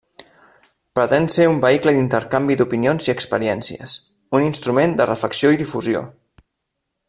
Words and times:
Pretén 0.99 1.27
ser 1.33 1.45
un 1.49 1.59
vehicle 1.65 1.93
d'intercanvi 1.97 2.57
d'opinions 2.61 3.09
i 3.09 3.13
experiències, 3.15 3.99
un 4.39 4.49
instrument 4.49 4.99
de 5.03 5.11
reflexió 5.13 5.57
i 5.57 5.63
difusió. 5.65 6.03